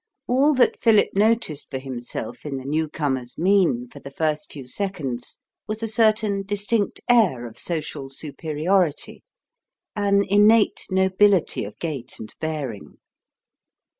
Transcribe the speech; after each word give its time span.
All 0.27 0.55
that 0.55 0.79
Philip 0.79 1.09
noticed 1.13 1.69
for 1.69 1.77
himself 1.77 2.43
in 2.43 2.57
the 2.57 2.65
newcomer's 2.65 3.37
mien 3.37 3.87
for 3.91 3.99
the 3.99 4.09
first 4.09 4.51
few 4.51 4.65
seconds 4.65 5.37
was 5.67 5.83
a 5.83 5.87
certain 5.87 6.41
distinct 6.41 7.01
air 7.07 7.45
of 7.45 7.59
social 7.59 8.09
superiority, 8.09 9.21
an 9.95 10.25
innate 10.27 10.87
nobility 10.89 11.63
of 11.65 11.77
gait 11.77 12.15
and 12.19 12.33
bearing. 12.39 12.97